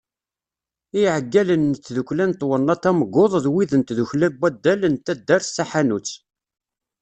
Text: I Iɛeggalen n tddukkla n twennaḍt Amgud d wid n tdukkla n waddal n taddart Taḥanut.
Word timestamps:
I 0.99 1.01
Iɛeggalen 1.07 1.63
n 1.69 1.73
tddukkla 1.83 2.25
n 2.29 2.33
twennaḍt 2.39 2.83
Amgud 2.89 3.33
d 3.43 3.45
wid 3.53 3.71
n 3.75 3.81
tdukkla 3.83 4.27
n 4.31 4.37
waddal 4.39 4.81
n 4.87 4.95
taddart 5.05 5.47
Taḥanut. 5.55 6.09